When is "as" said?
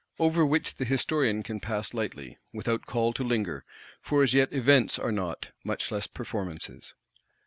4.23-4.33